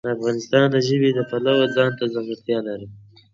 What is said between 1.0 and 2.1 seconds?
د پلوه ځانته